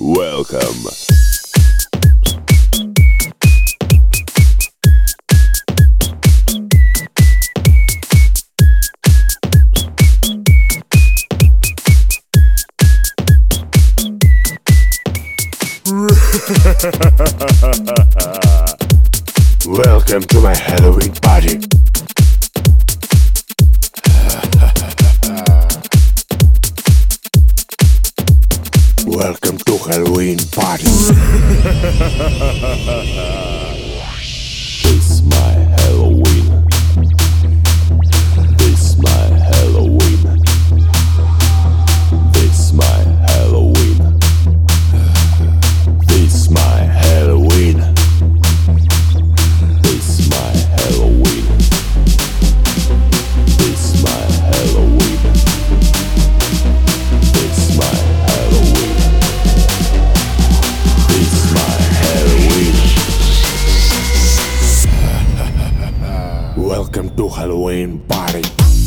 Welcome. 0.00 0.58
Welcome 19.66 20.22
to 20.22 20.40
my 20.40 20.54
Halloween 20.54 21.12
party. 21.14 21.77
Welcome 29.18 29.58
to 29.58 29.76
Halloween 29.78 30.38
party. 30.52 30.86
flowing 67.68 67.98
body. 67.98 68.77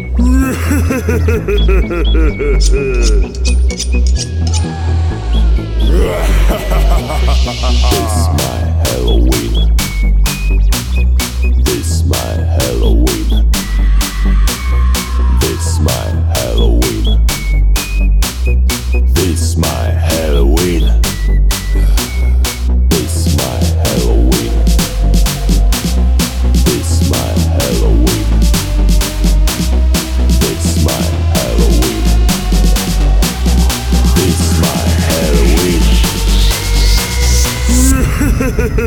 Ha 0.00 0.06
ha 6.58 6.78
ha 6.80 6.98
ha 7.26 7.52
ha 7.52 7.70
ha! 7.82 7.89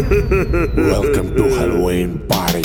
Welcome 0.10 1.34
to 1.38 1.44
Halloween 1.56 2.28
Party. 2.28 2.62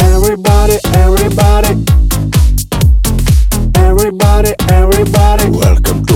Everybody, 0.00 0.78
everybody, 0.94 1.84
everybody, 3.76 4.54
everybody. 4.70 5.50
Welcome 5.50 6.06
to 6.06 6.13